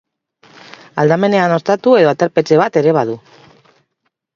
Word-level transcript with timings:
Aldamenean 1.03 1.55
ostatu 1.59 1.95
edo 2.01 2.13
aterpetxe 2.15 2.61
bat 2.65 2.85
ere 2.85 2.99
badu. 3.03 3.23